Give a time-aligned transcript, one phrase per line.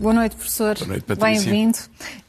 [0.00, 0.78] Boa noite, professor.
[0.78, 1.44] Boa noite, Patrícia.
[1.44, 1.78] Bem-vindo.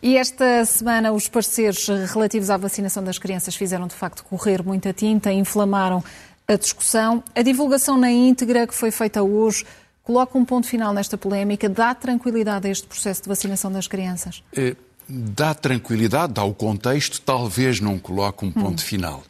[0.04, 4.92] E esta semana os pareceres relativos à vacinação das crianças fizeram de facto correr muita
[4.92, 6.04] tinta, inflamaram
[6.46, 7.24] a discussão.
[7.34, 9.66] A divulgação na íntegra que foi feita hoje
[10.04, 14.44] coloca um ponto final nesta polémica, dá tranquilidade a este processo de vacinação das crianças?
[14.54, 14.76] É,
[15.08, 18.86] dá tranquilidade, dá o contexto, talvez não coloque um ponto hum.
[18.86, 19.24] final.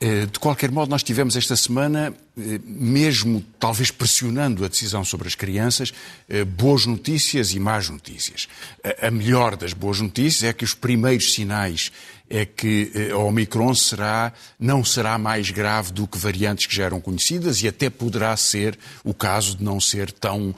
[0.00, 5.26] É, de qualquer modo, nós tivemos esta semana eh, mesmo talvez pressionando a decisão sobre
[5.26, 5.92] as crianças,
[6.28, 8.46] eh, boas notícias e más notícias.
[9.02, 11.90] A melhor das boas notícias é que os primeiros sinais
[12.30, 16.84] é que eh, a Omicron será, não será mais grave do que variantes que já
[16.84, 20.54] eram conhecidas e até poderá ser o caso de não ser tão,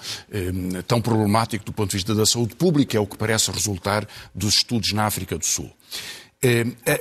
[0.86, 4.56] tão problemático do ponto de vista da saúde pública, é o que parece resultar dos
[4.56, 5.72] estudos na África do Sul.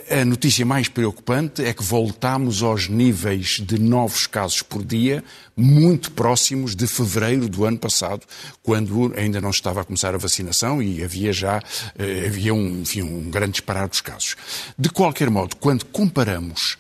[0.10, 5.24] A notícia mais preocupante é que voltamos aos níveis de novos casos por dia,
[5.56, 8.28] muito próximos de fevereiro do ano passado,
[8.62, 11.64] quando ainda não estava a começar a vacinação e havia já
[11.98, 14.36] eh, havia um, enfim, um grande disparar dos casos.
[14.78, 16.78] De qualquer modo, quando comparamos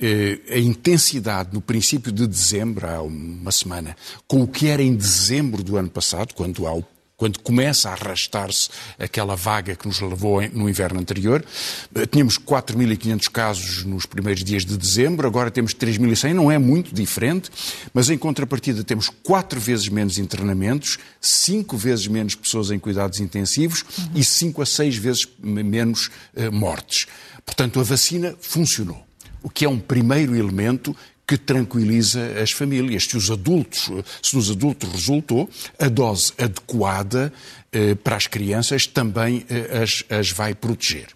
[0.00, 3.94] eh, a intensidade no princípio de dezembro, há uma semana,
[4.26, 6.82] com o que era em dezembro do ano passado, quando há o
[7.18, 11.44] quando começa a arrastar-se aquela vaga que nos levou no inverno anterior.
[11.92, 16.94] Eh, tínhamos 4.500 casos nos primeiros dias de dezembro, agora temos 3.100, não é muito
[16.94, 17.50] diferente,
[17.92, 23.84] mas em contrapartida temos quatro vezes menos internamentos, cinco vezes menos pessoas em cuidados intensivos
[23.98, 24.10] uhum.
[24.14, 27.06] e cinco a seis vezes menos uh, mortes.
[27.44, 29.04] Portanto, a vacina funcionou,
[29.42, 30.94] o que é um primeiro elemento
[31.28, 33.04] que tranquiliza as famílias.
[33.04, 33.90] Se os adultos,
[34.22, 35.48] se nos adultos resultou,
[35.78, 37.30] a dose adequada
[37.70, 41.08] eh, para as crianças também eh, as, as vai proteger.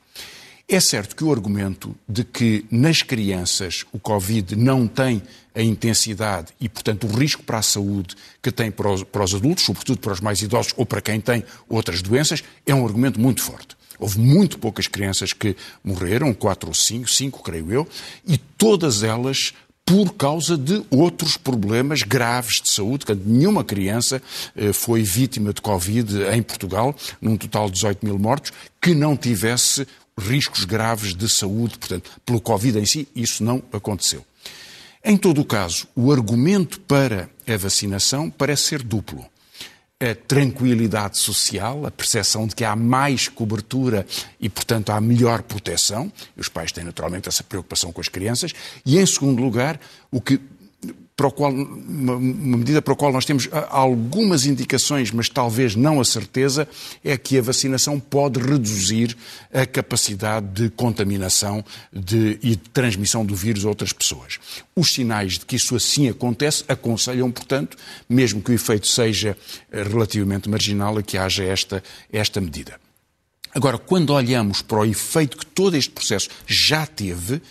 [0.68, 5.22] É certo que o argumento de que nas crianças o Covid não tem
[5.54, 9.34] a intensidade e, portanto, o risco para a saúde que tem para os, para os,
[9.34, 13.18] adultos, sobretudo para os mais idosos ou para quem tem outras doenças, é um argumento
[13.18, 13.76] muito forte.
[13.98, 17.88] Houve muito poucas crianças que morreram, quatro ou cinco, cinco creio eu,
[18.26, 19.54] e todas elas
[19.92, 23.04] por causa de outros problemas graves de saúde.
[23.04, 24.22] Portanto, nenhuma criança
[24.56, 29.14] eh, foi vítima de Covid em Portugal, num total de 18 mil mortos, que não
[29.14, 29.86] tivesse
[30.18, 31.78] riscos graves de saúde.
[31.78, 34.24] Portanto, pelo Covid em si, isso não aconteceu.
[35.04, 39.26] Em todo o caso, o argumento para a vacinação parece ser duplo
[40.02, 44.04] a tranquilidade social, a percepção de que há mais cobertura
[44.40, 46.12] e, portanto, há melhor proteção.
[46.36, 48.52] Os pais têm naturalmente essa preocupação com as crianças.
[48.84, 49.78] E, em segundo lugar,
[50.10, 50.40] o que
[51.16, 56.00] para o qual, uma, medida para a qual nós temos algumas indicações, mas talvez não
[56.00, 56.66] a certeza,
[57.04, 59.16] é que a vacinação pode reduzir
[59.52, 64.38] a capacidade de contaminação de, e de transmissão do vírus a outras pessoas.
[64.74, 67.76] Os sinais de que isso assim acontece aconselham, portanto,
[68.08, 69.36] mesmo que o efeito seja
[69.70, 72.80] eh, relativamente marginal, a que haja esta, esta medida.
[73.54, 77.42] Agora, quando olhamos para o efeito que todo este processo já teve,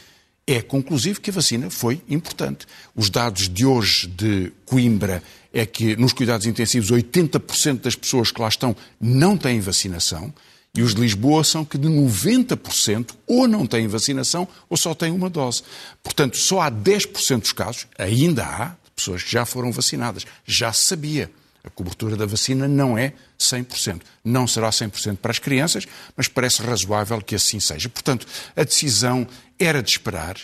[0.54, 2.66] é conclusivo que a vacina foi importante.
[2.96, 5.24] Os dados de hoje de Coimbra
[5.54, 10.34] é que nos cuidados intensivos 80% das pessoas que lá estão não têm vacinação
[10.74, 15.12] e os de Lisboa são que de 90% ou não têm vacinação ou só têm
[15.12, 15.64] uma dose.
[16.02, 20.26] Portanto, só há 10% dos casos, ainda há, pessoas que já foram vacinadas.
[20.46, 21.32] Já se sabia.
[21.64, 24.02] A cobertura da vacina não é 100%.
[24.24, 27.88] Não será 100% para as crianças, mas parece razoável que assim seja.
[27.90, 29.28] Portanto, a decisão
[29.60, 30.38] era de esperar.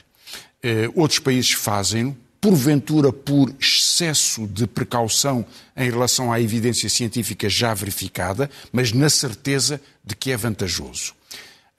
[0.62, 5.46] Eh, outros países fazem-no, porventura por excesso de precaução
[5.76, 11.14] em relação à evidência científica já verificada, mas na certeza de que é vantajoso.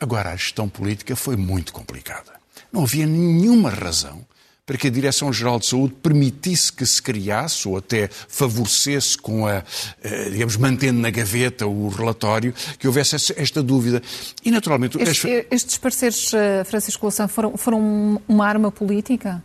[0.00, 2.32] Agora, a gestão política foi muito complicada.
[2.72, 4.26] Não havia nenhuma razão
[4.68, 9.64] para que a Direção-Geral de Saúde permitisse que se criasse ou até favorecesse com a,
[10.04, 14.02] eh, digamos, mantendo na gaveta o relatório, que houvesse esta dúvida.
[14.44, 14.98] E, naturalmente...
[15.00, 19.42] Estes, estes pareceres, eh, Francisco Louçã, foram, foram uma arma política?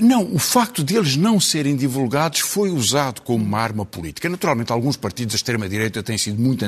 [0.00, 4.28] Não, o facto deles não serem divulgados foi usado como uma arma política.
[4.28, 6.64] Naturalmente, alguns partidos da extrema-direita têm sido muito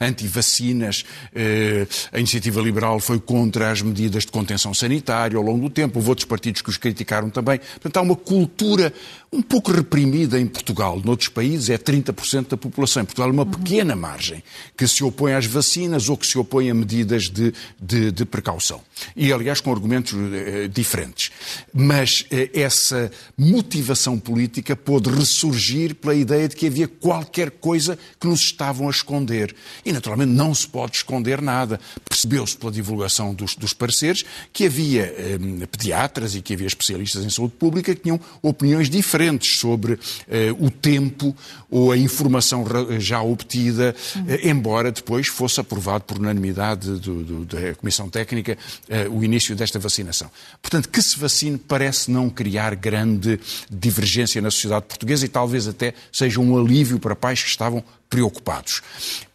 [0.00, 1.04] anti-vacinas.
[1.34, 5.98] Anti a Iniciativa Liberal foi contra as medidas de contenção sanitária ao longo do tempo.
[5.98, 7.58] Houve outros partidos que os criticaram também.
[7.58, 8.92] Portanto, há uma cultura
[9.32, 11.00] um pouco reprimida em Portugal.
[11.02, 13.02] Noutros países é 30% da população.
[13.02, 14.42] Em Portugal é uma pequena margem
[14.76, 18.82] que se opõe às vacinas ou que se opõe a medidas de, de, de precaução.
[19.16, 21.30] E, aliás, com argumentos eh, diferentes.
[21.72, 28.26] Mas eh, essa motivação política pôde ressurgir pela ideia de que havia qualquer coisa que
[28.26, 29.54] nos estavam a esconder.
[29.84, 31.80] E, naturalmente, não se pode esconder nada.
[32.08, 35.38] Percebeu-se pela divulgação dos, dos pareceres que havia eh,
[35.70, 39.98] pediatras e que havia especialistas em saúde pública que tinham opiniões diferentes sobre
[40.28, 41.34] eh, o tempo
[41.70, 42.64] ou a informação
[42.98, 43.94] já obtida,
[44.28, 49.56] eh, embora depois fosse aprovado por unanimidade do, do, da Comissão Técnica eh, o início
[49.56, 50.30] desta vacinação.
[50.60, 53.38] Portanto, que se vacine parece não criar grande
[53.70, 58.82] divergência na sociedade portuguesa e talvez até seja um alívio para pais que estavam preocupados.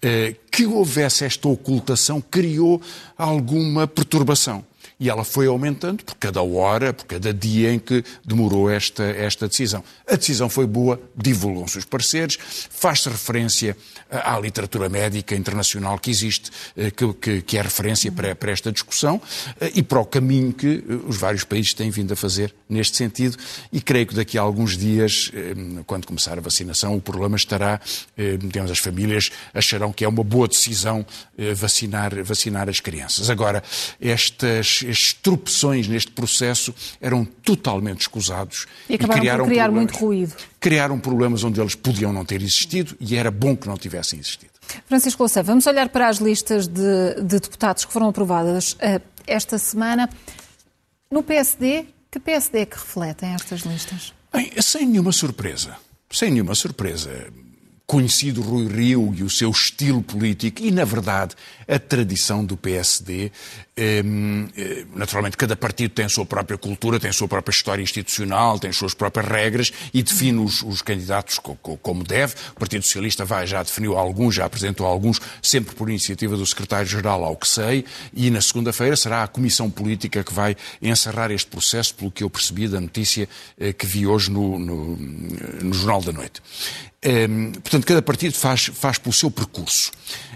[0.02, 2.82] Eh, que houvesse esta ocultação criou
[3.18, 4.66] alguma perturbação
[5.00, 9.48] e ela foi aumentando por cada hora, por cada dia em que demorou esta, esta
[9.48, 9.84] decisão.
[10.08, 12.38] A decisão foi boa, divulgam-se os pareceres,
[12.70, 13.78] faz-se referência
[14.10, 18.72] à literatura médica internacional que existe, eh, que, que, que é referência para, para, esta
[18.72, 19.22] discussão
[19.60, 22.98] eh, e para o caminho que eh, os vários países têm vindo a fazer neste
[22.98, 23.38] sentido.
[23.72, 25.32] E creio que daqui a alguns dias,
[25.86, 27.80] quando começar a vacinação, o problema estará,
[28.40, 31.06] digamos, as famílias acharão que é uma boa decisão
[31.56, 33.30] vacinar, vacinar as crianças.
[33.30, 33.64] Agora,
[34.02, 40.36] estas estes tropeções neste processo eram totalmente escusados e, e criaram por criar muito ruído.
[40.60, 44.52] Criaram problemas onde eles podiam não ter existido e era bom que não tivessem existido.
[44.86, 49.58] Francisco Louçã, vamos olhar para as listas de, de deputados que foram aprovadas uh, esta
[49.58, 50.10] semana.
[51.10, 54.14] No PSD, que PSD é que refletem estas listas?
[54.34, 55.78] Bem, sem nenhuma surpresa.
[56.10, 57.28] Sem nenhuma surpresa
[57.88, 61.34] conhecido Rui Rio e o seu estilo político e, na verdade,
[61.68, 63.32] a tradição do PSD.
[63.76, 67.84] Ehm, eh, naturalmente, cada partido tem a sua própria cultura, tem a sua própria história
[67.84, 71.40] institucional, tem as suas próprias regras e define os, os candidatos
[71.82, 72.34] como deve.
[72.56, 77.24] O Partido Socialista vai, já definiu alguns, já apresentou alguns, sempre por iniciativa do secretário-geral,
[77.24, 81.94] ao que sei, e na segunda-feira será a Comissão Política que vai encerrar este processo,
[81.94, 83.30] pelo que eu percebi da notícia
[83.60, 86.42] eh, que vi hoje no, no, no Jornal da Noite.
[87.02, 89.92] Ehm, portanto, cada partido faz, faz pelo seu percurso.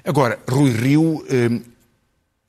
[0.06, 1.62] Agora, Rui Rio ehm,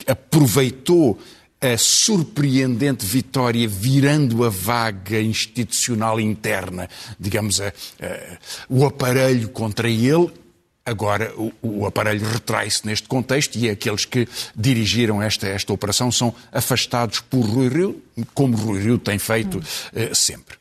[0.06, 1.18] aproveitou
[1.62, 8.38] a surpreendente vitória virando a vaga institucional interna, digamos, a, a,
[8.68, 10.28] o aparelho contra ele.
[10.84, 14.26] Agora, o, o aparelho retrai-se neste contexto e aqueles que
[14.56, 18.02] dirigiram esta, esta operação são afastados por Rui Rio,
[18.34, 20.56] como Rui Rio tem feito uh, sempre.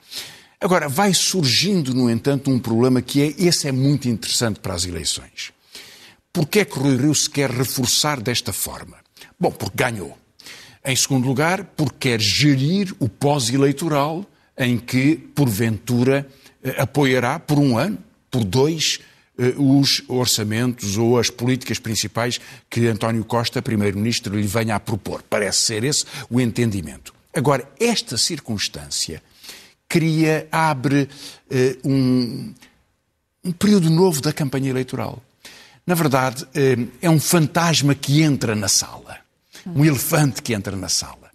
[0.60, 4.86] Agora, vai surgindo, no entanto, um problema que é, esse é muito interessante para as
[4.86, 5.52] eleições.
[6.34, 8.98] Porquê é que Rui Rio se quer reforçar desta forma?
[9.40, 10.18] Bom, porque ganhou.
[10.84, 14.26] Em segundo lugar, porque quer gerir o pós-eleitoral
[14.58, 16.28] em que, porventura,
[16.64, 17.98] eh, apoiará por um ano,
[18.30, 19.00] por dois,
[19.38, 22.40] eh, os orçamentos ou as políticas principais
[22.70, 25.24] que António Costa, Primeiro-Ministro, lhe venha a propor.
[25.24, 27.14] Parece ser esse o entendimento.
[27.34, 29.22] Agora, esta circunstância
[29.88, 31.10] cria, abre
[31.50, 32.54] uh, um,
[33.44, 35.22] um período novo da campanha eleitoral.
[35.92, 39.18] Na verdade, uh, é um fantasma que entra na sala,
[39.66, 41.30] um elefante que entra na sala.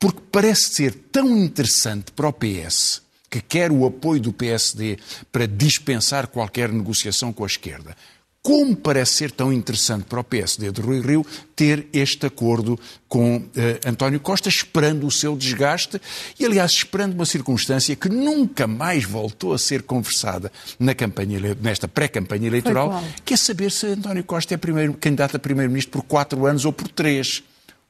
[0.00, 4.98] Porque parece ser tão interessante para o PS, que quer o apoio do PSD
[5.30, 7.96] para dispensar qualquer negociação com a esquerda,
[8.42, 13.36] como parece ser tão interessante para o PSD de Rui Rio ter este acordo com
[13.36, 13.50] uh,
[13.84, 16.00] António Costa, esperando o seu desgaste
[16.38, 21.86] e, aliás, esperando uma circunstância que nunca mais voltou a ser conversada na campanha, nesta
[21.86, 26.46] pré-campanha eleitoral, que é saber se António Costa é primeiro, candidato a primeiro-ministro por quatro
[26.46, 27.42] anos ou por três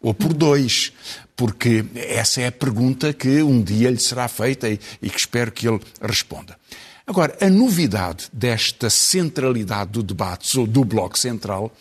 [0.03, 0.93] ou por dois,
[1.37, 5.53] porque essa é a pergunta que um dia lhe será feita e, e que espero
[5.53, 6.57] que ele responda.
[7.11, 11.75] Agora, a novidade desta centralidade do debate, ou do Bloco Central,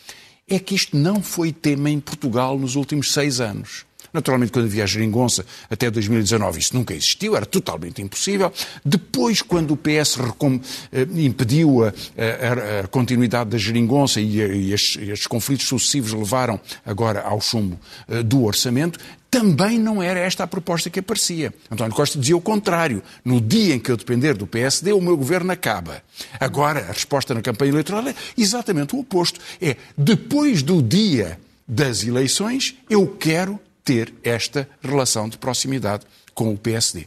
[0.49, 3.85] é que isto não foi tema em Portugal nos últimos seis anos.
[4.13, 8.51] Naturalmente, quando havia a geringonça, até 2019, isso nunca existiu, era totalmente impossível.
[8.83, 10.17] Depois, quando o PS
[10.91, 17.21] eh, impediu a, a, a, continuidade da geringonça e, e estes conflitos sucessivos levaram agora
[17.21, 18.99] ao chumbo uh, do orçamento,
[19.29, 21.53] também não era esta a proposta que aparecia.
[21.69, 23.03] António Costa dizia o contrário.
[23.23, 26.01] No dia em que eu depender do PSD, o meu governo acaba.
[26.39, 29.39] Agora, a resposta na campanha eleitoral é exatamente o oposto.
[29.61, 36.57] É, depois do dia das eleições, eu quero ter esta relação de proximidade com o
[36.57, 37.05] PSD.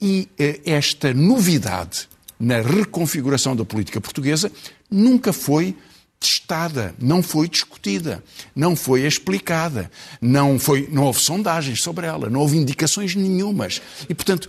[0.00, 4.50] E eh, esta novidade na reconfiguração da política portuguesa
[4.90, 5.76] nunca foi
[6.20, 8.22] testada, não foi discutida,
[8.54, 13.80] não foi explicada, não, foi, não houve sondagens sobre ela, não houve indicações nenhumas.
[14.08, 14.48] E, portanto,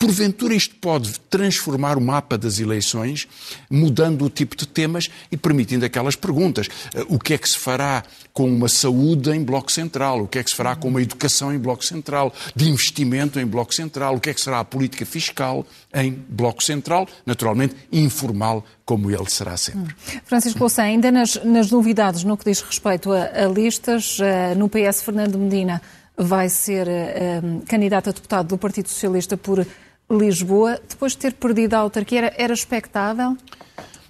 [0.00, 3.26] Porventura isto pode transformar o mapa das eleições,
[3.68, 6.68] mudando o tipo de temas e permitindo aquelas perguntas.
[6.94, 10.22] Eh, o que é que se fará com uma saúde em bloco central?
[10.22, 12.32] O que é que se fará com uma educação em bloco central?
[12.54, 14.14] De investimento em bloco central?
[14.14, 17.08] O que é que será a política fiscal em bloco central?
[17.26, 19.96] Naturalmente, informal, como ele será sempre.
[20.24, 24.68] Francisco Louçã, ainda nas, nas, novidades no que diz respeito a, a listas, uh, no
[24.68, 25.82] PS, Fernando Medina
[26.16, 29.66] vai ser uh, candidato a deputado do Partido Socialista por
[30.10, 33.36] Lisboa, depois de ter perdido a autarquia, era, era expectável?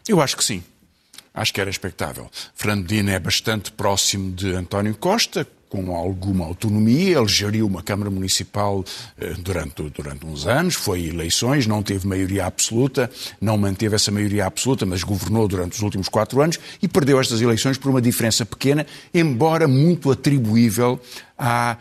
[0.08, 0.62] Eu acho que sim.
[1.34, 2.28] Acho que era expectável.
[2.54, 7.18] Fernandina é bastante próximo de António Costa, com alguma autonomia.
[7.18, 8.84] Ele geriu uma Câmara Municipal
[9.18, 14.46] eh, durante, durante uns anos, foi eleições, não teve maioria absoluta, não manteve essa maioria
[14.46, 18.44] absoluta, mas governou durante os últimos quatro anos e perdeu estas eleições por uma diferença
[18.46, 21.00] pequena, embora muito atribuível
[21.36, 21.76] à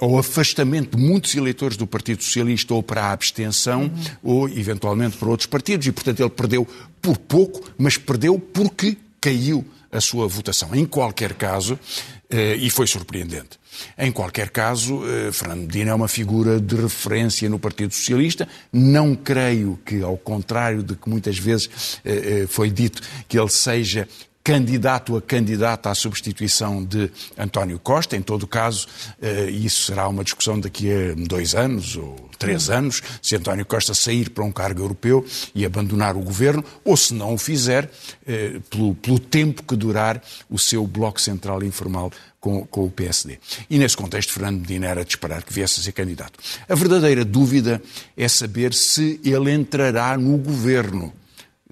[0.00, 3.90] ao afastamento de muitos eleitores do Partido Socialista ou para a abstenção uhum.
[4.22, 6.66] ou eventualmente para outros partidos e, portanto, ele perdeu
[7.00, 10.74] por pouco, mas perdeu porque caiu a sua votação.
[10.74, 13.60] Em qualquer caso, uh, e foi surpreendente.
[13.96, 18.48] Em qualquer caso, uh, Fernando Medina é uma figura de referência no Partido Socialista.
[18.72, 22.00] Não creio que, ao contrário de que muitas vezes
[22.48, 24.08] foi dito, que ele seja
[24.44, 28.14] candidato a candidato à substituição de António Costa.
[28.14, 28.86] Em todo caso,
[29.20, 33.94] eh, isso será uma discussão daqui a dois anos ou três anos, se António Costa
[33.94, 35.24] sair para um cargo europeu
[35.54, 37.90] e abandonar o governo, ou se não o fizer,
[38.26, 43.38] eh, pelo, pelo tempo que durar o seu bloco central informal com, com, o PSD.
[43.70, 46.38] E nesse contexto, Fernando Medina era de esperar que viesse a ser candidato.
[46.68, 47.82] A verdadeira dúvida
[48.14, 51.14] é saber se ele entrará no governo,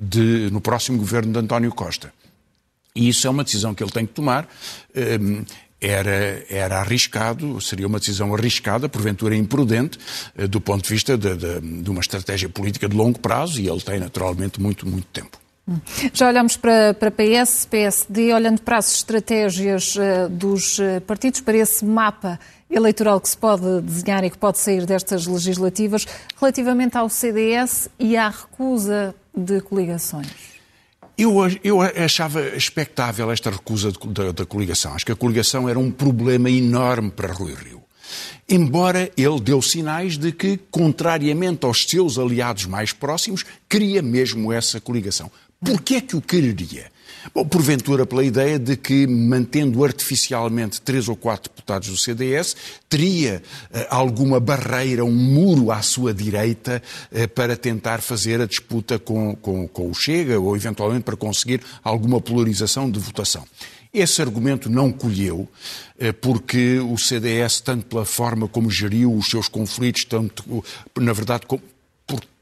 [0.01, 2.11] de, no próximo governo de António Costa.
[2.95, 4.49] E isso é uma decisão que ele tem que tomar.
[4.95, 5.45] Hum,
[5.83, 9.99] era, era arriscado, seria uma decisão arriscada, porventura imprudente,
[10.37, 13.69] eh, do ponto de vista de, de, de uma estratégia política de longo prazo, e
[13.69, 15.37] ele tem naturalmente muito, muito tempo.
[15.67, 15.79] Hum.
[16.13, 21.57] Já olhamos para, para PS, PSD, olhando para as estratégias uh, dos uh, partidos, para
[21.57, 22.39] esse mapa
[22.71, 26.07] eleitoral que se pode desenhar e que pode sair destas legislativas,
[26.41, 30.52] relativamente ao CDS e à recusa de coligações.
[31.17, 34.95] Eu, eu achava expectável esta recusa da, da coligação.
[34.95, 37.83] Acho que a coligação era um problema enorme para Rui Rio.
[38.49, 44.81] Embora ele deu sinais de que, contrariamente aos seus aliados mais próximos, queria mesmo essa
[44.81, 45.31] coligação.
[45.65, 46.92] Por que é que o quereria?
[47.33, 52.57] Bom, porventura pela ideia de que, mantendo artificialmente três ou quatro deputados do CDS,
[52.89, 58.99] teria uh, alguma barreira, um muro à sua direita uh, para tentar fazer a disputa
[58.99, 63.45] com, com, com o Chega ou, eventualmente, para conseguir alguma polarização de votação.
[63.95, 65.47] Esse argumento não colheu,
[65.99, 70.65] eh, porque o CDS, tanto pela forma como geriu os seus conflitos, tanto,
[70.99, 71.45] na verdade,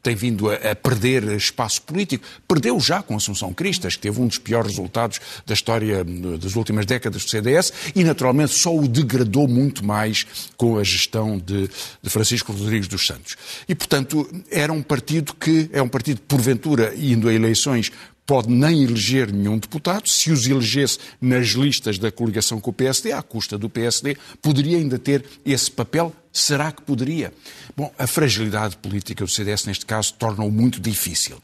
[0.02, 2.24] tem vindo a, a, perder espaço político.
[2.48, 6.86] Perdeu já com Assunção Cristas, que teve um dos piores resultados da história das últimas
[6.86, 10.26] décadas do CDS, e naturalmente só o degradou muito mais
[10.56, 11.68] com a gestão de,
[12.02, 13.36] de Francisco Rodrigues dos Santos.
[13.68, 17.92] E, portanto, era um partido que é um partido, porventura, indo a eleições
[18.30, 20.08] pode nem eleger nenhum deputado.
[20.08, 24.78] Se os elegesse nas listas da coligação com o PSD, à custa do PSD, poderia
[24.78, 26.14] ainda ter esse papel.
[26.32, 27.32] Será que poderia?
[27.76, 31.38] Bom, a fragilidade política do CDS, neste caso, torna-o muito difícil.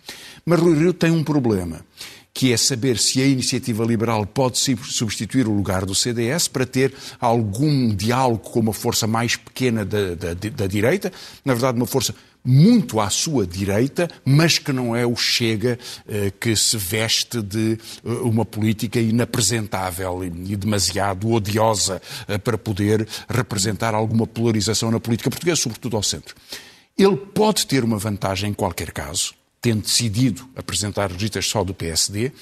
[0.45, 1.85] Mas Rui Rio tem um problema
[2.33, 6.95] que é saber se a iniciativa liberal pode substituir o lugar do CDS para ter
[7.19, 11.11] algum diálogo com uma força mais pequena da, da, da direita,
[11.45, 12.14] na verdade, uma força
[12.47, 17.73] muito à sua direita, mas que não é o Chega eh, que se veste de
[18.05, 25.29] eh, uma política inapresentável e demasiado odiosa eh, para poder representar alguma polarização na política
[25.29, 26.37] portuguesa, sobretudo ao centro.
[26.97, 32.33] Ele pode ter uma vantagem em qualquer caso, tendo decidido apresentar registros só do PSD,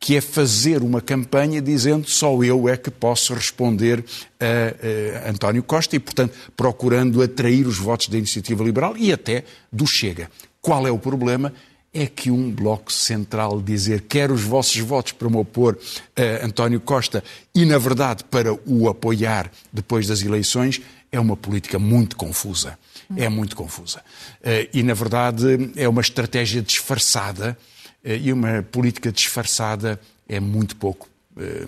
[0.00, 4.04] que é fazer uma campanha dizendo só eu é que posso responder
[4.38, 9.44] a, a, António Costa e, portanto, procurando atrair os votos da Iniciativa Liberal e até
[9.72, 10.30] do Chega.
[10.60, 11.52] Qual é o problema?
[11.92, 15.76] É que um bloco central dizer quer os vossos votos para me opor
[16.14, 17.24] a António Costa
[17.54, 22.78] e, na verdade, para o apoiar depois das eleições é uma política muito confusa.
[23.16, 24.02] É muito confusa.
[24.42, 27.56] Eh, e, na verdade, é uma estratégia disfarçada
[28.04, 31.66] e uma política disfarçada é muito pouco eh,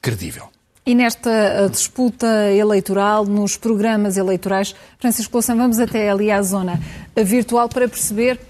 [0.00, 0.48] credível.
[0.84, 6.80] E nesta eh, disputa eleitoral, nos programas eleitorais, Francisco Louçã, vamos até ali à zona
[7.16, 8.40] virtual para perceber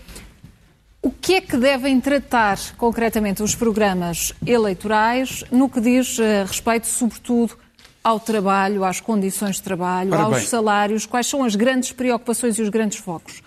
[1.03, 7.57] o que é que devem tratar concretamente os programas eleitorais no que diz respeito, sobretudo,
[8.03, 10.47] ao trabalho, às condições de trabalho, Ora aos bem.
[10.47, 13.43] salários, quais são as grandes preocupações e os grandes focos?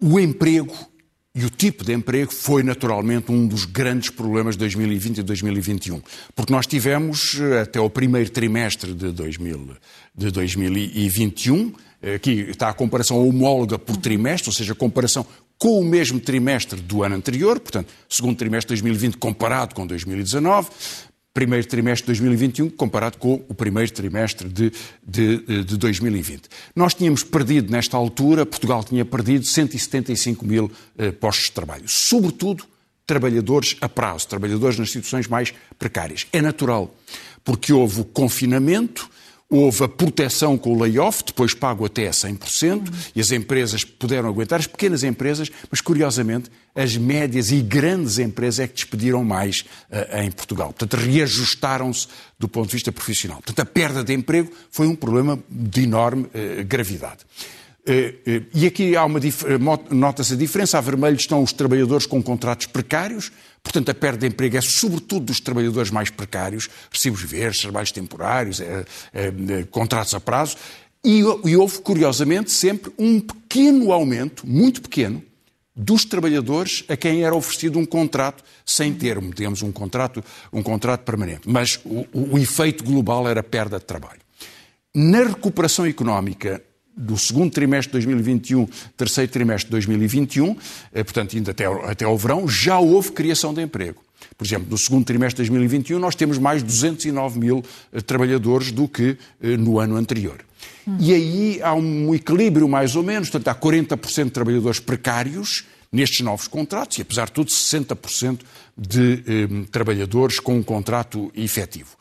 [0.00, 0.74] O emprego
[1.38, 6.02] e o tipo de emprego foi naturalmente um dos grandes problemas de 2020 e 2021,
[6.34, 9.76] porque nós tivemos eh, até o primeiro trimestre de, 2000,
[10.16, 15.24] de 2021, eh, aqui está a comparação homóloga por trimestre, ou seja, a comparação
[15.56, 20.68] com o mesmo trimestre do ano anterior, portanto, segundo trimestre de 2020 comparado com 2019,
[21.38, 24.72] primeiro trimestre de 2021 comparado com o primeiro trimestre de,
[25.06, 26.48] de, de 2020.
[26.74, 30.68] Nós tínhamos perdido, nesta altura, Portugal tinha perdido 175 mil
[30.98, 32.64] eh, postos de trabalho, sobretudo
[33.06, 36.26] trabalhadores a prazo, trabalhadores nas situações mais precárias.
[36.32, 36.92] É natural,
[37.44, 39.08] porque houve o confinamento,
[39.50, 44.28] Houve a proteção com o layoff, depois pago até a 100%, e as empresas puderam
[44.28, 49.64] aguentar, as pequenas empresas, mas curiosamente as médias e grandes empresas é que despediram mais
[49.90, 50.68] uh, em Portugal.
[50.68, 53.38] Portanto, reajustaram-se do ponto de vista profissional.
[53.38, 57.20] Portanto, a perda de emprego foi um problema de enorme uh, gravidade.
[57.88, 59.18] Uh, e aqui há uma
[59.90, 60.76] nota-se a diferença.
[60.76, 65.26] A vermelho estão os trabalhadores com contratos precários, Portanto, a perda de emprego é sobretudo
[65.26, 70.56] dos trabalhadores mais precários, recibos verdes, trabalhos temporários, é, é, contratos a prazo,
[71.04, 75.22] e, e houve, curiosamente, sempre um pequeno aumento, muito pequeno,
[75.78, 81.02] dos trabalhadores a quem era oferecido um contrato sem termo, temos um contrato, um contrato
[81.02, 81.42] permanente.
[81.46, 84.20] Mas o, o, efeito global era perda de trabalho.
[84.92, 86.60] Na recuperação económica
[86.98, 90.56] do segundo trimestre de 2021, terceiro trimestre de 2021,
[90.92, 94.02] eh, portanto, ainda até, até ao verão, já houve criação de emprego.
[94.36, 98.88] Por exemplo, no segundo trimestre de 2021, nós temos mais 209 mil eh, trabalhadores do
[98.88, 100.44] que eh, no ano anterior.
[100.98, 106.20] E aí há um equilíbrio, mais ou menos, portanto, há 40% de trabalhadores precários nestes
[106.20, 108.40] novos contratos e, apesar de tudo, 60%
[108.76, 111.96] de eh, trabalhadores com um contrato efetivo.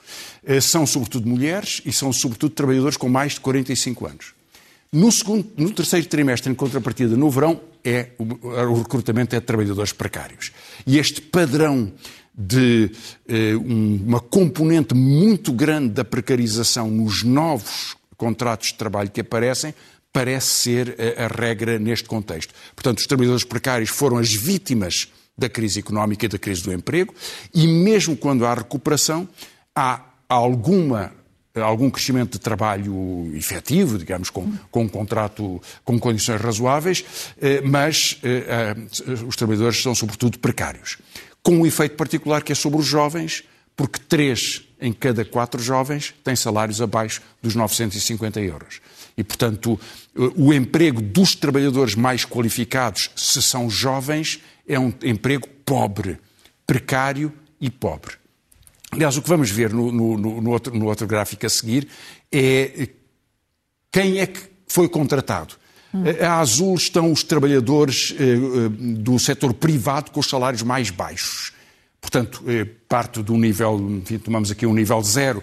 [0.45, 4.36] Eh, são, sobretudo, mulheres e são, sobretudo, trabalhadores com mais de 45 anos.
[4.97, 9.93] No, segundo, no terceiro trimestre, em contrapartida, no verão, é, o, recrutamento é de trabalhadores
[9.93, 10.51] precários.
[10.87, 11.93] E este padrão
[12.35, 12.89] de
[13.27, 19.71] eh, uma componente muito grande da precarização nos novos contratos de trabalho que aparecem
[20.11, 22.51] parece ser a regra neste contexto.
[22.75, 27.13] Portanto, os trabalhadores precários foram as vítimas da crise económica e da crise do emprego,
[27.53, 29.29] e mesmo quando há recuperação,
[29.75, 31.11] há alguma
[31.61, 37.03] algum crescimento de trabalho efetivo, digamos, com, com um contrato com condições razoáveis,
[37.41, 40.97] eh, mas eh, eh, os trabalhadores são sobretudo precários.
[41.41, 43.43] Com um efeito particular que é sobre os jovens,
[43.75, 48.79] porque três em cada quatro jovens têm salários abaixo dos 950 euros.
[49.17, 49.79] E, portanto,
[50.35, 56.19] o emprego dos trabalhadores mais qualificados, se são jovens, é um emprego pobre,
[56.65, 58.15] precário e pobre.
[58.91, 61.87] Aliás, o que vamos ver no, no, no, outro, no outro gráfico a seguir
[62.31, 62.87] é
[63.91, 65.55] quem é que foi contratado.
[65.93, 66.03] Hum.
[66.21, 71.53] A azul estão os trabalhadores eh, eh, do setor privado com os salários mais baixos.
[71.99, 75.41] Portanto, eh, parte do nível, enfim, tomamos aqui um nível zero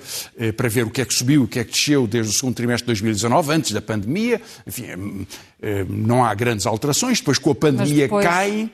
[0.57, 2.55] para ver o que é que subiu, o que é que desceu desde o segundo
[2.55, 4.41] trimestre de 2019, antes da pandemia.
[4.67, 5.27] Enfim,
[5.89, 7.19] não há grandes alterações.
[7.19, 8.25] Depois, com a pandemia, depois...
[8.25, 8.71] caem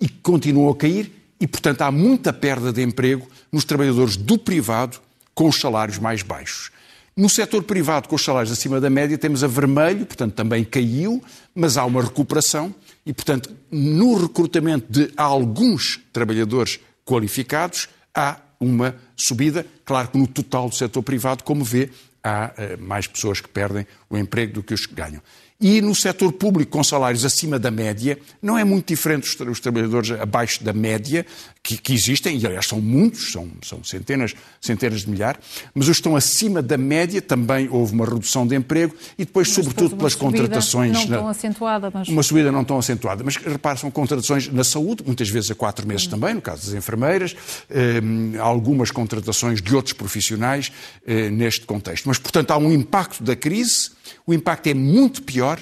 [0.00, 4.98] e continuam a cair e, portanto, há muita perda de emprego nos trabalhadores do privado
[5.32, 6.72] com os salários mais baixos.
[7.16, 11.22] No setor privado, com os salários acima da média, temos a vermelho, portanto, também caiu,
[11.54, 12.74] mas há uma recuperação
[13.06, 19.64] e, portanto, no recrutamento de alguns trabalhadores qualificados, há uma subida.
[19.84, 21.90] Claro que no total do setor privado, como vê,
[22.24, 25.22] há uh, mais pessoas que perdem o emprego do que os que ganham.
[25.64, 29.60] E no setor público, com salários acima da média, não é muito diferente os, os
[29.60, 31.24] trabalhadores abaixo da média,
[31.62, 35.40] que, que, existem, e aliás são muitos, são, são centenas, centenas de milhares,
[35.74, 39.48] mas os que estão acima da média também houve uma redução de emprego e depois,
[39.48, 40.92] mas sobretudo, pelas contratações.
[40.92, 42.08] Não na, tão acentuada, mas...
[42.08, 43.24] Uma subida não tão acentuada.
[43.24, 46.10] Mas repare, são contratações na saúde, muitas vezes a quatro meses hum.
[46.10, 47.34] também, no caso das enfermeiras,
[47.70, 48.02] eh,
[48.38, 50.70] algumas contratações de outros profissionais
[51.06, 52.06] eh, neste contexto.
[52.06, 53.94] Mas, portanto, há um impacto da crise
[54.26, 55.53] o impacto é muito pior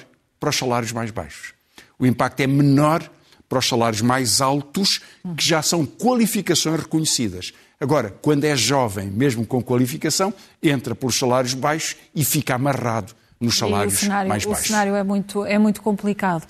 [0.43, 1.53] para os salários mais baixos.
[1.97, 3.09] O impacto é menor
[3.47, 4.99] para os salários mais altos,
[5.37, 7.53] que já são qualificações reconhecidas.
[7.79, 13.57] Agora, quando é jovem, mesmo com qualificação, entra pelos salários baixos e fica amarrado nos
[13.57, 14.65] salários cenário, mais baixos.
[14.65, 16.45] O cenário é muito, é muito complicado.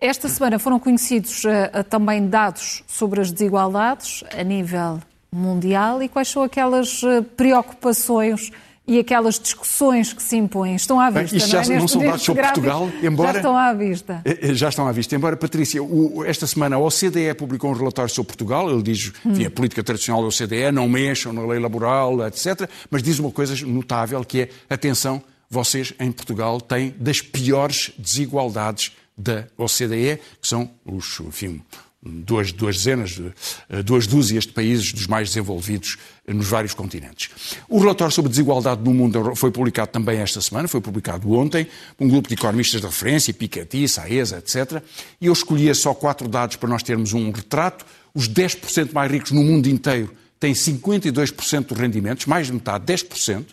[0.00, 5.00] Esta semana foram conhecidos uh, também dados sobre as desigualdades a nível
[5.32, 8.50] mundial e quais são aquelas uh, preocupações
[8.86, 11.30] e aquelas discussões que se impõem estão à vista.
[11.30, 11.78] Bem, isto já não, é?
[11.78, 13.32] não são dados sobre Portugal, embora.
[13.32, 14.22] Já estão à vista.
[14.24, 15.16] Eh, eh, já estão à vista.
[15.16, 18.70] Embora, Patrícia, o, esta semana a OCDE publicou um relatório sobre Portugal.
[18.70, 19.32] Ele diz hum.
[19.44, 22.68] a política tradicional da OCDE, não mexam na lei laboral, etc.
[22.90, 28.92] Mas diz uma coisa notável que é: atenção, vocês em Portugal têm das piores desigualdades
[29.18, 31.62] da OCDE, que são os, enfim,
[32.06, 33.20] duas, duas dezenas,
[33.68, 37.30] eh, duas dúzias de países dos mais desenvolvidos nos vários continentes.
[37.68, 41.66] O relatório sobre desigualdade no mundo foi publicado também esta semana, foi publicado ontem,
[41.98, 44.82] um grupo de economistas de referência, Piketty, Saeza, etc.
[45.20, 47.84] E eu escolhia só quatro dados para nós termos um retrato.
[48.14, 53.44] Os 10% mais ricos no mundo inteiro têm 52% dos rendimentos, mais de metade, 10%.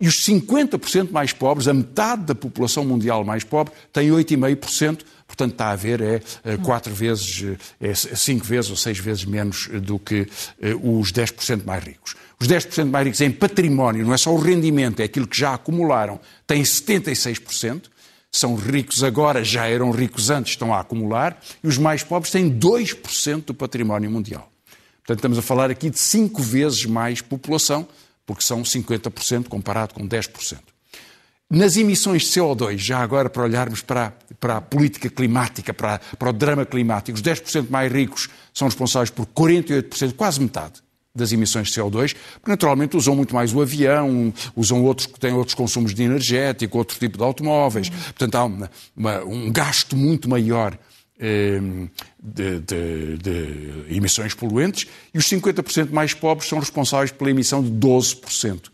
[0.00, 5.04] E os 50% mais pobres, a metade da população mundial mais pobre, têm 8,5%.
[5.32, 9.66] Portanto, está a haver é, é quatro vezes, é cinco vezes ou seis vezes menos
[9.80, 10.28] do que
[10.60, 12.14] é, os 10% mais ricos.
[12.38, 15.54] Os 10% mais ricos em património, não é só o rendimento, é aquilo que já
[15.54, 17.84] acumularam, têm 76%.
[18.30, 21.40] São ricos agora, já eram ricos antes, estão a acumular.
[21.64, 24.50] E os mais pobres têm 2% do património mundial.
[24.98, 27.88] Portanto, estamos a falar aqui de cinco vezes mais população
[28.26, 30.58] porque são 50% comparado com 10%.
[31.54, 36.30] Nas emissões de CO2, já agora para olharmos para, para a política climática, para, para
[36.30, 40.82] o drama climático, os 10% mais ricos são responsáveis por 48%, quase metade
[41.14, 45.32] das emissões de CO2, porque naturalmente usam muito mais o avião, usam outros que têm
[45.32, 47.88] outros consumos de energético, outro tipo de automóveis.
[47.88, 50.76] Portanto, há uma, uma, um gasto muito maior
[51.24, 51.88] Ehm,
[52.20, 57.70] de, de, de, emissões poluentes e os 50% mais pobres são responsáveis pela emissão de
[57.70, 58.72] 12%.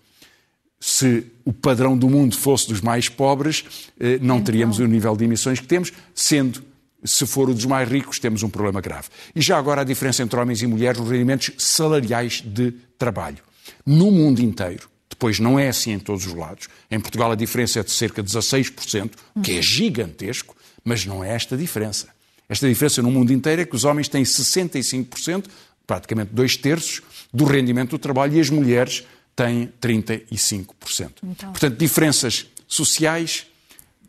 [0.80, 3.64] Se o padrão do mundo fosse dos mais pobres,
[3.98, 6.62] eh, não teríamos o nível de emissões que temos, sendo,
[7.04, 9.08] se for o dos mais ricos, temos um problema grave.
[9.34, 13.38] E já agora a diferença entre homens e mulheres nos rendimentos salariais de trabalho.
[13.84, 16.68] No mundo inteiro, depois não é assim em todos os lados.
[16.88, 19.10] Em Portugal a diferença é de cerca de 16%,
[19.42, 22.08] que é gigantesco, mas não é esta diferença.
[22.48, 25.46] Esta diferença no mundo inteiro é que os homens têm 65%,
[25.86, 29.04] praticamente dois terços, do rendimento do trabalho e as mulheres
[29.38, 31.10] têm 35%.
[31.22, 31.52] Então...
[31.52, 33.46] Portanto, diferenças sociais,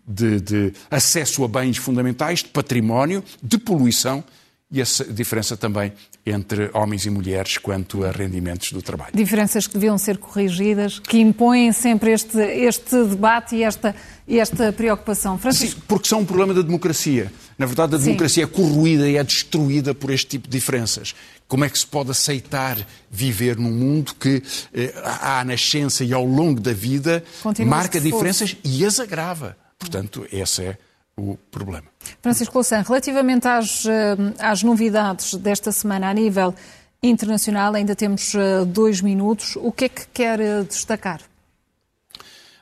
[0.07, 4.23] de, de, acesso a bens fundamentais, de património, de poluição
[4.71, 5.93] e a diferença também
[6.25, 9.11] entre homens e mulheres quanto a rendimentos do trabalho.
[9.13, 13.95] Diferenças que deviam ser corrigidas, que impõem sempre este, este debate e esta,
[14.27, 15.37] esta preocupação.
[15.37, 15.79] Francisco...
[15.79, 17.31] Sim, porque são um problema da democracia.
[17.57, 18.51] Na verdade, a democracia Sim.
[18.51, 21.13] é corroída e é destruída por este tipo de diferenças.
[21.49, 22.77] Como é que se pode aceitar
[23.11, 24.41] viver num mundo que
[24.73, 29.57] eh, à nascença e ao longo da vida Continua marca diferenças e as agrava?
[29.77, 30.77] Portanto, esse é
[31.17, 31.83] o problema.
[32.21, 36.53] Francisco Louçã, relativamente às, eh, às novidades desta semana a nível
[37.01, 39.55] internacional, ainda temos eh, dois minutos.
[39.57, 41.21] O que é que quer eh, destacar?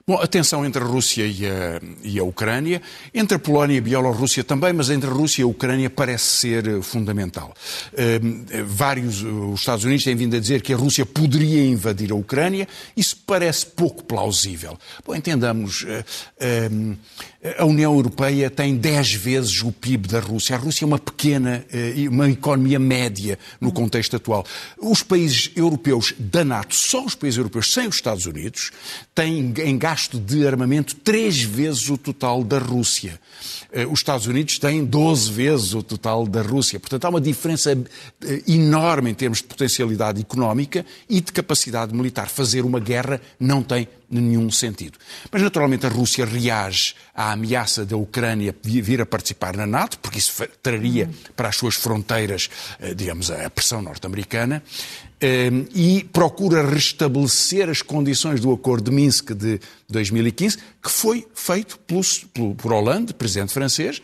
[0.10, 2.82] Bom, a tensão entre a Rússia e a, e a Ucrânia,
[3.14, 6.24] entre a Polónia e a Bielorrússia também, mas entre a Rússia e a Ucrânia parece
[6.24, 7.54] ser eh, fundamental.
[7.92, 12.16] Uh, vários, os Estados Unidos têm vindo a dizer que a Rússia poderia invadir a
[12.16, 14.80] Ucrânia, isso parece pouco plausível.
[15.06, 15.86] Bom, entendamos,
[17.60, 20.56] a União Europeia tem 10 vezes o PIB da Rússia.
[20.56, 21.66] A Rússia é uma pequena,
[22.10, 24.46] uma economia média no contexto atual.
[24.78, 28.72] Os países europeus da NATO, só os países europeus sem os Estados Unidos,
[29.14, 33.20] têm em gasto gasto de armamento três vezes o total da Rússia.
[33.74, 36.80] Eh, os Estados Unidos têm 12 vezes o total da Rússia.
[36.80, 42.30] Portanto, há uma diferença eh, enorme em termos de potencialidade económica e de capacidade militar.
[42.30, 45.00] Fazer uma guerra não tem nenhum sentido.
[45.32, 50.20] Mas, naturalmente, a Rússia reage à ameaça da Ucrânia vir a participar na NATO, porque
[50.20, 54.62] isso traria para as suas fronteiras, eh, digamos, a pressão norte-americana.
[55.20, 61.80] Ehm, e procura restabelecer as condições do Acordo de Minsk de 2015, que foi feito
[61.80, 64.00] por Hollande, presidente francês,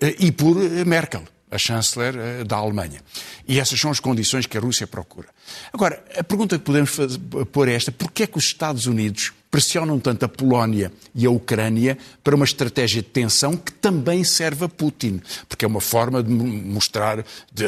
[0.00, 3.00] eh, e por eh, Merkel, a chanceler eh, da Alemanha.
[3.46, 5.28] E essas são as condições que a Rússia procura.
[5.72, 7.20] Agora, a pergunta que podemos fazer,
[7.52, 11.30] pôr é esta: porquê é que os Estados Unidos pressionam tanto a Polónia e a
[11.30, 15.20] Ucrânia para uma estratégia de tensão que também serve a Putin?
[15.48, 17.66] Porque é uma forma de mostrar, de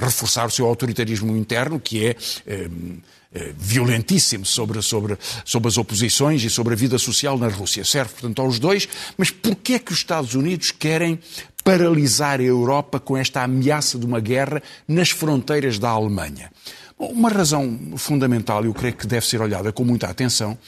[0.00, 2.16] reforçar o seu autoritarismo interno, que é.
[2.46, 2.68] é
[3.56, 7.84] violentíssimo sobre, sobre, sobre as oposições e sobre a vida social na Rússia.
[7.84, 11.18] Serve, portanto, aos dois, mas porquê é que os Estados Unidos querem
[11.62, 16.50] paralisar a Europa com esta ameaça de uma guerra nas fronteiras da Alemanha?
[16.98, 20.58] Uma razão fundamental, eu creio que deve ser olhada com muita atenção,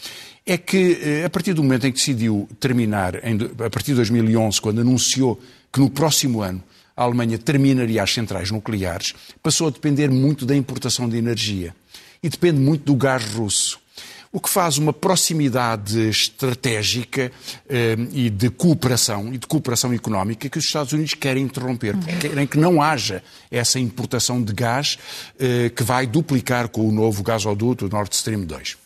[0.44, 4.60] é que eh, a partir do momento em que decidiu terminar, a partir de 2011,
[4.60, 5.40] quando anunciou
[5.72, 6.62] que no próximo ano
[6.96, 11.74] a Alemanha terminaria as centrais nucleares, passou a depender muito da importação de energia
[12.22, 13.80] e depende muito do gás russo.
[14.34, 17.30] O que faz uma proximidade estratégica
[17.68, 22.28] eh, e de cooperação, e de cooperação económica, que os Estados Unidos querem interromper, porque
[22.28, 24.98] querem que não haja essa importação de gás
[25.38, 28.81] eh, que vai duplicar com o novo gasoduto Nord Stream 2.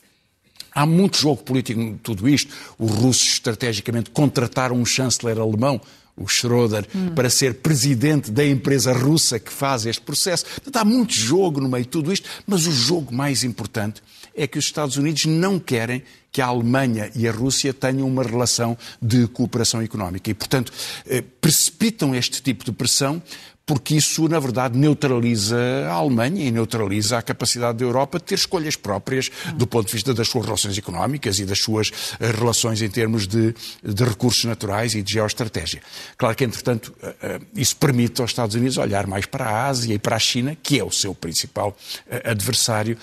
[0.76, 2.52] Há muito jogo político em tudo isto.
[2.78, 5.80] Os russos, estrategicamente, contrataram um chanceler alemão,
[6.14, 7.14] o Schroeder, hum.
[7.14, 10.44] para ser presidente da empresa russa que faz este processo.
[10.44, 14.02] Portanto, há muito jogo no meio de tudo isto, mas o jogo mais importante
[14.34, 18.22] é que os Estados Unidos não querem que a Alemanha e a Rússia tenham uma
[18.22, 20.30] relação de cooperação económica.
[20.30, 20.70] E, portanto,
[21.06, 23.22] eh, precipitam este tipo de pressão
[23.66, 28.36] porque isso, na verdade, neutraliza a Alemanha e neutraliza a capacidade da Europa de ter
[28.36, 32.80] escolhas próprias do ponto de vista das suas relações económicas e das suas eh, relações
[32.80, 33.52] em termos de,
[33.82, 35.82] de recursos naturais e de geoestratégia.
[36.16, 39.94] Claro que, entretanto, eh, eh, isso permite aos Estados Unidos olhar mais para a Ásia
[39.94, 41.76] e para a China, que é o seu principal
[42.24, 42.96] adversário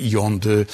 [0.00, 0.66] e onde,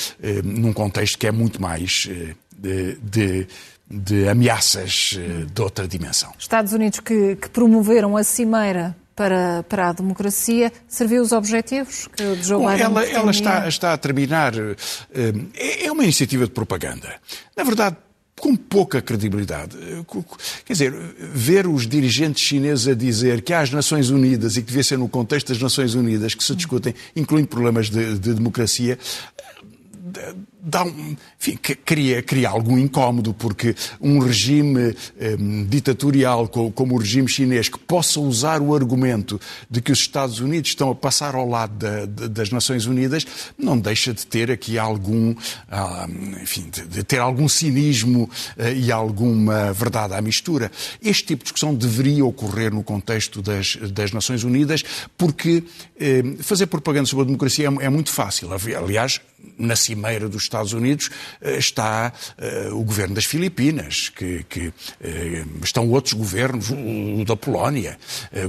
[0.42, 2.09] num contexto que é muito mais
[2.57, 3.46] de, de
[3.88, 5.16] de ameaças
[5.53, 6.33] de outra dimensão.
[6.37, 12.22] Estados Unidos que, que promoveram a cimeira para, para a democracia serviu os objetivos que
[12.22, 14.52] o Joe Biden Ela, ela está, está a terminar.
[14.55, 17.14] Eh, é uma iniciativa de propaganda.
[17.57, 17.96] Na verdade,
[18.38, 19.76] com pouca credibilidade.
[19.76, 20.05] Eh,
[20.64, 24.68] quer dizer, ver os dirigentes chineses a dizer que há as Nações Unidas e que
[24.68, 28.98] devia ser no contexto das Nações Unidas que se discutem, incluindo problemas de, de democracia,
[30.66, 35.37] dá um, enfim, cria, cria algum incómodo, porque um regime eh,
[35.68, 40.70] ditatorial como o regime chinês que possa usar o argumento de que os Estados Unidos
[40.70, 43.24] estão a passar ao lado da, de, das Nações Unidas
[43.57, 45.35] não deixa de ter aqui algum,
[45.70, 46.09] ah,
[46.42, 50.72] enfim, de, de, ter algum cinismo eh, e alguma verdade à mistura.
[51.00, 54.83] Este tipo de discussão deveria ocorrer no contexto das, das Nações Unidas,
[55.16, 55.62] porque
[56.00, 58.48] eh, fazer propaganda sobre a democracia é, é muito fácil.
[58.52, 59.20] Aliás,
[59.59, 64.73] na cimeira dos Unidos eh, está uh, o governo das Filipinas, que, que uh,
[65.62, 67.99] estão outros governos, o, da Polónia,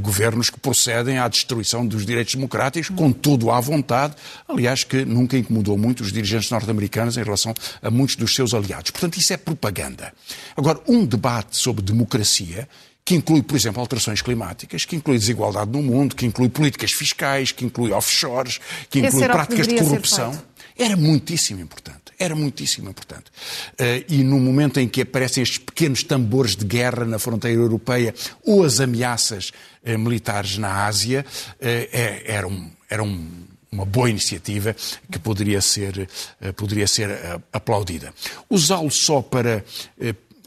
[0.02, 4.16] governos que procedem à destruição dos direitos democráticos, com tudo à vontade,
[4.48, 8.92] aliás, que nunca incomodou muito os dirigentes norte-americanos em relação a muitos dos seus aliados.
[8.92, 10.14] Portanto, isso é propaganda.
[10.56, 12.68] Agora, um debate sobre democracia
[13.08, 17.54] que inclui, por exemplo, alterações climáticas, que inclui desigualdade no mundo, que inclui políticas fiscais,
[17.54, 20.38] que inclui offshores, que inclui práticas de corrupção
[20.78, 22.08] era muitíssimo importante.
[22.20, 23.26] Era muitíssimo importante.
[23.74, 28.14] Uh, e no momento em que aparecem estes pequenos tambores de guerra na fronteira europeia
[28.44, 29.52] ou as ameaças
[29.86, 33.28] uh, militares na Ásia, uh, é, era, um, era um,
[33.72, 34.76] uma boa iniciativa
[35.12, 36.10] que poderia ser,
[36.56, 37.10] poderia ser
[37.52, 38.14] aplaudida.
[38.50, 39.64] Usá-lo só para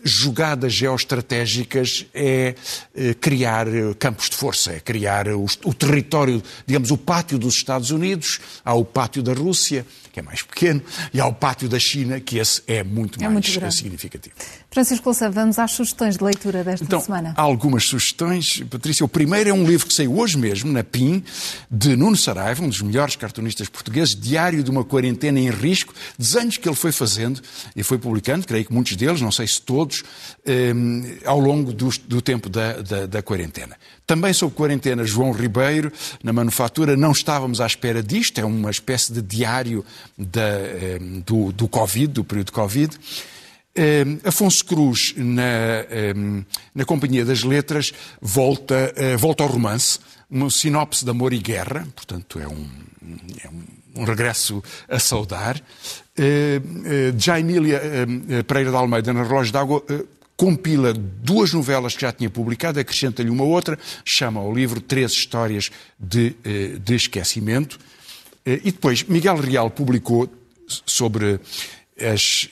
[0.03, 2.55] jogadas geoestratégicas é
[3.21, 3.67] criar
[3.99, 8.73] campos de força, é criar o, o, território, digamos, o pátio dos Estados Unidos, há
[8.73, 9.85] o pátio da Rússia,
[10.21, 13.73] é mais pequeno, e ao pátio da China, que esse é muito é mais muito
[13.73, 14.35] significativo.
[14.71, 17.35] Francisco Louçã, vamos às sugestões de leitura desta então, semana.
[17.37, 19.05] Há algumas sugestões, Patrícia.
[19.05, 21.25] O primeiro é um livro que saiu hoje mesmo, na PIN,
[21.71, 26.57] de Nuno Saraiva, um dos melhores cartunistas portugueses, Diário de uma Quarentena em Risco, desenhos
[26.57, 27.41] que ele foi fazendo
[27.75, 30.05] e foi publicando, creio que muitos deles, não sei se todos,
[30.47, 30.73] eh,
[31.25, 33.77] ao longo do, do tempo da, da, da quarentena.
[34.11, 39.13] Também sob quarentena, João Ribeiro, na manufatura, não estávamos à espera disto, é uma espécie
[39.13, 39.85] de diário
[40.19, 42.99] da, eh, do, do Covid, do período Covid.
[43.73, 46.13] Eh, Afonso Cruz, na, eh,
[46.75, 52.41] na Companhia das Letras, volta, volta ao romance, uma sinopse de amor e guerra, portanto
[52.41, 52.69] é um,
[53.45, 53.49] é
[53.97, 55.57] um, regresso a saudar.
[56.19, 59.85] Uh, Jaimília uh, Pereira de Almeida, na Relógio d'Água,
[60.41, 65.71] compila duas novelas que já tinha publicado, acrescenta-lhe uma outra, chama ao livro Três Histórias
[65.99, 67.79] de, eh, de Esquecimento.
[68.47, 70.33] Eh, e depois, Miguel Real publicou
[70.87, 71.39] sobre
[72.01, 72.49] as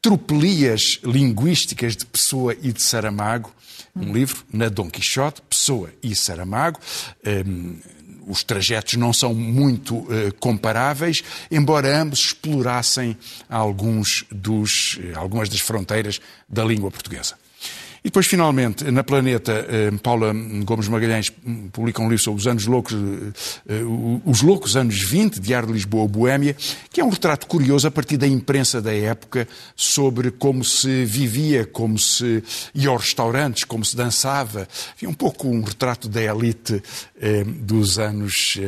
[0.00, 3.52] tropelias linguísticas de Pessoa e de Saramago,
[3.96, 6.78] um livro na Dom Quixote, Pessoa e Saramago.
[8.26, 13.16] Os trajetos não são muito uh, comparáveis, embora ambos explorassem
[13.48, 17.36] alguns dos, uh, algumas das fronteiras da língua portuguesa.
[18.04, 20.30] E depois, finalmente, na Planeta, eh, Paula
[20.62, 21.32] Gomes Magalhães
[21.72, 22.94] publica um livro sobre os anos loucos,
[24.26, 26.54] os loucos anos 20, Diário de Lisboa, Boémia,
[26.90, 31.64] que é um retrato curioso a partir da imprensa da época sobre como se vivia,
[31.64, 34.68] como se ia aos restaurantes, como se dançava.
[34.94, 36.82] Enfim, um pouco um retrato da elite
[37.62, 38.58] dos anos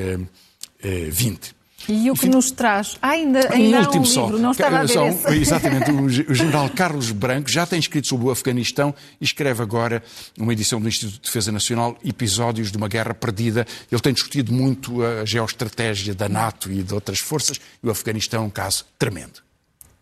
[0.82, 1.55] 20.
[1.88, 2.96] E o que nos traz.
[3.00, 4.24] Ah, ainda, ainda um último um só.
[4.24, 5.06] livro, não estava a só.
[5.30, 10.02] Exatamente, o, general Carlos Branco já tem escrito sobre o Afeganistão e escreve agora
[10.38, 13.66] uma edição do Instituto de Defesa Nacional, episódios de uma guerra perdida.
[13.90, 18.42] Ele tem discutido muito a geoestratégia da NATO e de outras forças e o Afeganistão
[18.42, 19.46] é um caso tremendo.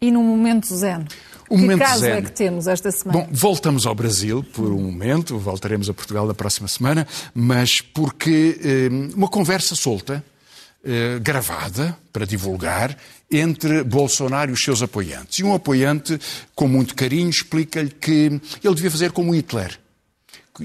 [0.01, 1.07] E no momento zen?
[1.49, 2.12] O que momento caso zen.
[2.12, 3.20] é que temos esta semana?
[3.20, 8.59] Bom, voltamos ao Brasil por um momento, voltaremos a Portugal na próxima semana, mas porque
[8.62, 10.25] eh, uma conversa solta
[10.85, 12.97] eh, gravada para divulgar
[13.31, 15.38] entre Bolsonaro e os seus apoiantes.
[15.38, 16.18] E um apoiante,
[16.55, 19.79] com muito carinho, explica-lhe que ele devia fazer como Hitler.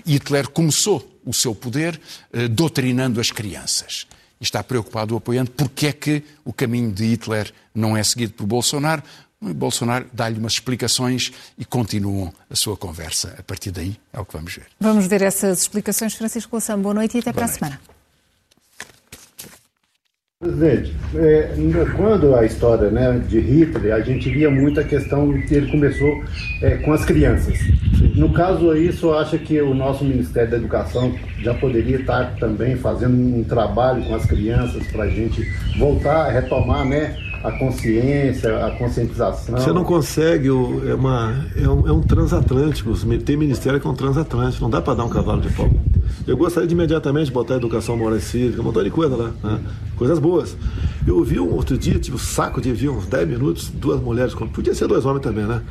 [0.05, 1.99] Hitler começou o seu poder
[2.31, 4.07] eh, doutrinando as crianças.
[4.39, 8.33] E está preocupado o apoiante porque é que o caminho de Hitler não é seguido
[8.33, 9.03] por Bolsonaro.
[9.41, 13.35] E Bolsonaro dá-lhe umas explicações e continuam a sua conversa.
[13.37, 14.67] A partir daí é o que vamos ver.
[14.79, 16.13] Vamos ver essas explicações.
[16.13, 17.63] Francisco Lação, boa noite e até boa para noite.
[17.63, 17.98] a semana.
[20.41, 21.53] Presidente, é,
[21.97, 26.23] quando a história né, de Hitler, a gente via muito a questão que ele começou
[26.61, 27.59] é, com as crianças.
[28.15, 32.77] No caso aí, só acha que o nosso Ministério da Educação já poderia estar também
[32.77, 35.45] fazendo um trabalho com as crianças para a gente
[35.77, 39.57] voltar a retomar né, a consciência, a conscientização.
[39.57, 42.93] Você não consegue, é, uma, é, um, é um transatlântico,
[43.25, 45.69] tem ministério que é um transatlântico, não dá para dar um cavalo de pau.
[46.27, 49.59] Eu gostaria de imediatamente botar educação moral cívica, um montão de coisa lá, né?
[49.95, 50.55] coisas boas.
[51.05, 54.33] Eu ouvi um outro dia, tive o saco de ver uns 10 minutos, duas mulheres,
[54.33, 55.61] podia ser dois homens também, né?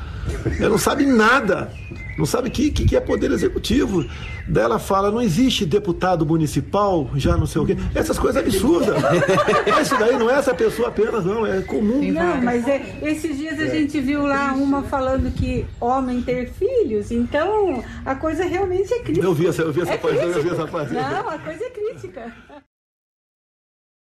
[0.58, 1.70] Elas não sabem nada,
[2.18, 4.04] não sabem o que, que é poder executivo.
[4.48, 7.76] Daí ela fala, não existe deputado municipal, já não sei o quê.
[7.94, 8.96] Essas coisas absurdas.
[9.80, 12.02] Isso daí não é essa pessoa apenas, não, é comum.
[12.12, 17.12] Não, mas é, esses dias a gente viu lá uma falando que homem ter filhos,
[17.12, 19.26] então a coisa realmente é crítica.
[19.26, 21.10] Eu vi essa, eu vi essa é eu vi essa página.
[21.10, 22.32] Não, a coisa é crítica.